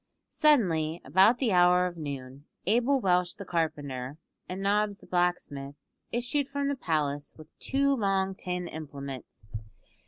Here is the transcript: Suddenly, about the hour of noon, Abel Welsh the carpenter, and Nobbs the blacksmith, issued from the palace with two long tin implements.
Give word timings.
Suddenly, 0.29 0.99
about 1.05 1.37
the 1.37 1.51
hour 1.51 1.85
of 1.85 1.95
noon, 1.95 2.45
Abel 2.65 2.99
Welsh 2.99 3.35
the 3.35 3.45
carpenter, 3.45 4.17
and 4.49 4.59
Nobbs 4.59 4.97
the 4.97 5.05
blacksmith, 5.05 5.75
issued 6.11 6.47
from 6.49 6.69
the 6.69 6.75
palace 6.75 7.35
with 7.37 7.49
two 7.59 7.93
long 7.95 8.33
tin 8.33 8.67
implements. 8.67 9.51